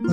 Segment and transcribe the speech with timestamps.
[0.00, 0.06] セ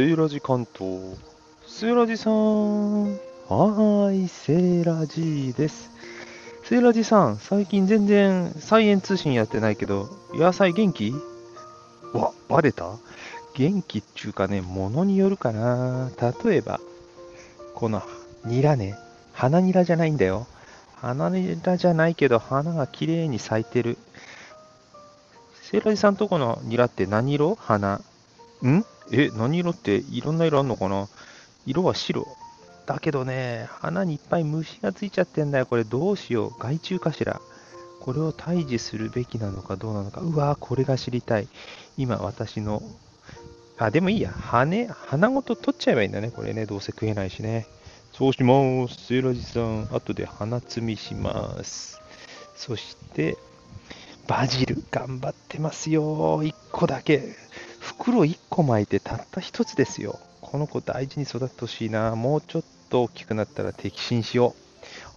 [0.00, 1.18] ーラジ関東。
[1.66, 3.10] セーラジさん。
[3.12, 5.90] はーい、セーラジです。
[6.64, 11.12] セーラジさん、最近全然サイエン通信やってないけど、野菜元気？
[12.14, 12.96] わ、バレた？
[13.52, 16.10] 元気っちゅうかね、ものによるかな。
[16.42, 16.80] 例えば、
[17.74, 18.02] この
[18.46, 18.94] ニラね、
[19.34, 20.46] 花ニラじゃないんだよ。
[20.96, 23.98] 花ニラじゃないけど、花が綺麗に咲いてる。
[25.70, 27.54] セーラジさんとこのニラって何色？
[27.54, 28.00] 花？
[28.64, 28.84] ん？
[29.12, 31.06] え、何色っていろんな色あんのかな？
[31.64, 32.26] 色は白。
[32.86, 35.66] だけどね、花にいっぱい虫がついちゃってんだよ。
[35.66, 36.54] これどうしよう？
[36.58, 37.40] 害虫かしら？
[38.00, 40.22] これを退治するべきなのかどうなのか。
[40.22, 41.46] うわーこれが知りたい。
[41.96, 42.82] 今私の、
[43.78, 44.32] あ、でもいいや。
[44.32, 46.32] 羽、花ごと取っちゃえばいいんだね。
[46.32, 47.68] これね、どうせ食えないしね。
[48.12, 48.54] そうしま
[48.88, 49.06] す。
[49.06, 52.00] セイラジさん、後で花摘みします。
[52.56, 53.36] そして、
[54.30, 56.44] バジル、頑張ってますよ。
[56.44, 57.34] 1個だけ。
[57.80, 60.20] 袋1個巻いてたった1つですよ。
[60.40, 62.14] この子大事に育ってほしいな。
[62.14, 64.54] もうちょっと大きくなったら摘心しよ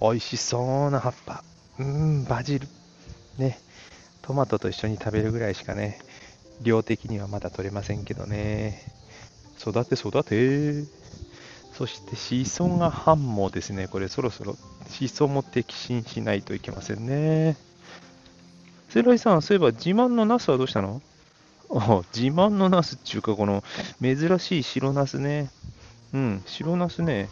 [0.01, 0.05] う。
[0.05, 1.43] 美味しそうな葉っぱ。
[1.77, 2.67] うーん、バジル。
[3.37, 3.59] ね。
[4.23, 5.99] トマトと一緒に食べるぐらいしかね、
[6.63, 8.81] 量的にはまだ取れませんけどね。
[9.61, 10.89] 育て育て。
[11.71, 14.57] そしてシソが半もですね、これそろそろ
[14.89, 17.72] シソも摘心しないといけませんね。
[18.93, 21.01] セイライさん、そういえば自慢のナスはどうしたの？
[21.71, 23.63] あ自慢のナスっていうか、この
[24.03, 25.49] 珍しい白ナスね。
[26.13, 27.27] うん、白ナスね、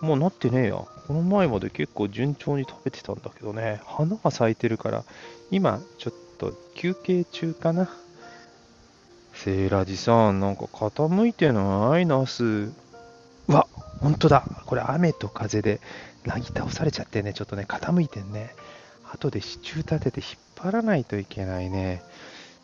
[0.00, 0.76] もうなってねえや。
[0.76, 5.04] この前まで結構順調に食べてたんだけどね、花が咲いてるから、
[5.50, 7.90] 今ちょっと休憩中かな。
[9.34, 12.44] セイラジさん、なんか傾いてないナス。
[12.44, 12.72] う
[13.48, 13.66] わ、
[14.00, 14.46] ほんとだ。
[14.64, 15.82] これ雨と風で
[16.24, 18.54] なぎ倒されちゃってね、ちょっとね、傾いてんね。
[19.12, 22.02] 後で支柱立てて引っ張らないといけないね。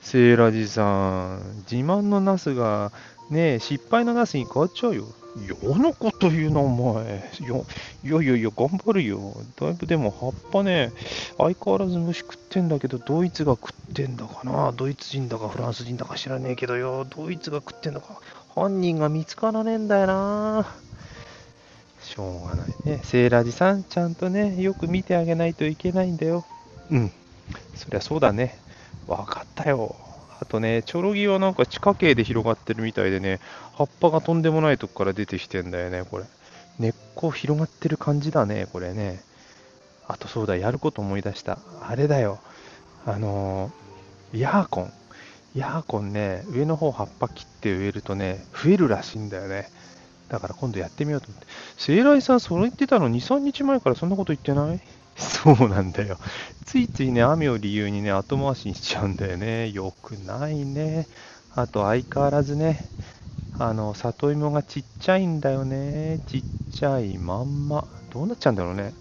[0.00, 2.92] セイラジさん、自慢のナスが、
[3.30, 5.04] ねえ、失敗のナスに変わっちゃうよ。
[5.36, 7.30] 嫌なこと言うな、お前。
[7.40, 9.34] いやいやいやいや、頑張るよ。
[9.56, 10.92] だいぶでも葉っぱね、
[11.36, 14.72] 相変わらず虫食ってんだけど、ドイツが食ってんだかな。
[14.72, 17.04] ドイツ人だかフランス人だか知らねえけどよ。
[17.04, 18.20] ドイツが食ってんだか。
[18.54, 20.66] 犯人が見つからねえんだよな。
[22.08, 23.00] しょうがないね。
[23.04, 26.44] セイラジさん、ちゃんとね、よく見てあげないといけないんだよ。
[26.90, 27.12] うん。
[27.74, 28.58] そりゃそうだね。
[29.06, 29.96] わかったよ。
[30.40, 33.40] あとね、チョロギはなんか地下茎で広がってるみたいでね、
[33.74, 36.24] 葉っぱがとんでもないとこから出てきてんだよね、これ。
[36.78, 39.20] 根っこ広がってる感じだね、これね。
[40.06, 41.58] あとそうだ、やること思い出した。
[41.82, 42.40] あれだよ。
[43.04, 44.92] あのーヤーコン。
[45.54, 49.70] ヤーコンね、上の方葉っぱ切って植えるとね、増えるらしいんだよね。
[50.28, 51.46] だから今度やってみようと思って。
[51.76, 54.80] セイライさん、それ言ってたの2、3日前からそんなこと言ってない？
[55.16, 56.18] そうなんだよ。
[56.64, 59.70] ついついね、雨を理由にね、後回しにしちゃうんだよね。
[59.70, 61.08] よくないね。
[61.50, 62.92] あと相変わらずね、
[63.52, 66.20] あの、里芋がちっちゃいんだよね。
[66.26, 67.88] ちっちゃいまんま。
[68.10, 68.96] どうなっちゃうんだろうね。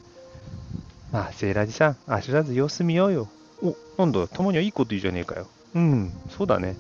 [1.11, 3.33] あ、セイラジさん、焦らず様子見ようよ。
[3.61, 5.51] お、なんだ、たまにはいいこと言うじゃねえかよ。
[5.73, 6.79] うん、そうだね。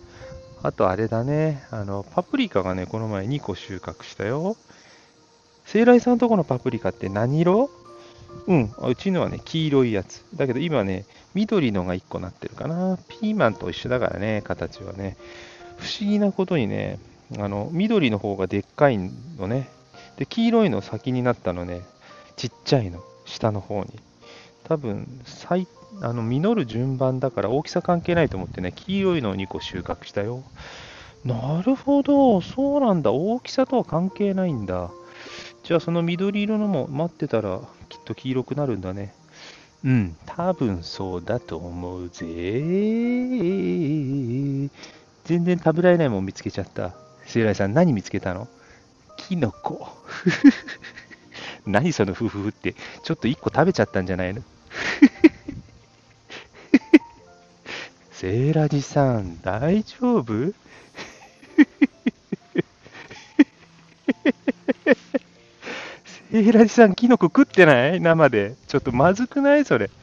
[0.63, 4.57] あとあれだね、あの、パプリカがね、この前2個収穫したよ。
[5.65, 7.69] セイライさんとこのパプリカって何色？
[8.47, 10.23] うん、うちのはね、黄色いやつ。
[10.35, 12.97] だけど今ね、緑のが1個なってるかな。
[13.07, 15.17] ピーマンと一緒だからね、形はね。
[15.77, 16.99] 不思議なことにね、
[17.37, 19.69] あの、緑の方がでっかいのね。
[20.17, 21.81] で、黄色いの先になったのね、
[22.35, 23.99] ちっちゃいの、下の方に。
[24.67, 25.67] 多分、最、
[26.01, 30.43] あの、実る順番だから大きさ関係ないと思ってね、黄色いのを2個収穫したよ。
[31.23, 33.11] なるほど、そうなんだ。
[33.11, 34.91] 大きさとは関係ないんだ。
[35.63, 39.13] じゃあその緑色のも待ってたらきっと黄色くなるんだね。
[39.83, 42.61] うん、多分そうだと思うぜ。
[45.25, 46.93] 全然食べられないもん見つけちゃった。
[47.25, 48.47] セイライさん何見つけたの？
[49.17, 49.87] キノコ。
[51.67, 52.73] 何そのフフフって。
[53.03, 54.41] ちょっと1個食べちゃったんじゃないの？
[58.11, 60.53] セイラジさん大丈夫？
[66.31, 67.99] セイラジさん、キノコ食ってない？
[68.01, 68.55] 生で。
[68.67, 69.89] ちょっとまずくないそれ？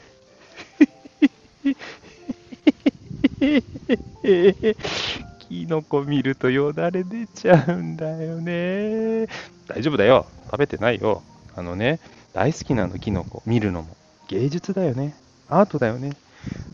[5.39, 9.27] キノコ見るとよだれ出ちゃうんだよね。
[9.69, 10.27] 大丈夫だよ。
[10.47, 11.23] 食べてないよ。
[11.57, 12.01] あのね、
[12.33, 13.43] 大好きなの、キノコ。
[13.47, 13.97] 見るのも。
[14.29, 15.15] 芸術だよね。
[15.49, 16.17] アートだよね。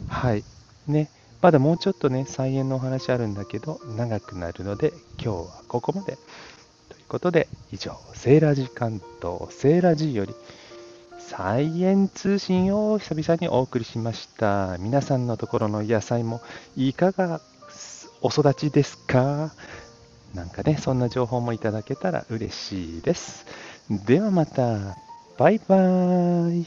[0.08, 0.44] はい。
[0.86, 1.10] ね。
[1.42, 4.92] まだもうちょっとね、菜園のお話あるんだけど、長くなるので、
[5.22, 6.18] 今日はここまで。
[6.88, 10.34] ということで、以上、セーラジ関東、セーラージより、
[11.18, 14.76] サイエン通信を久々にお送りしました。
[14.78, 16.40] 皆さんのところの野菜も
[16.76, 17.40] いかが
[18.20, 19.52] お育ちですか？
[20.34, 23.46] なんかね、そんな情報もいただけたら嬉しいです。
[23.90, 24.96] ではまた、
[25.36, 26.66] バイバーイ。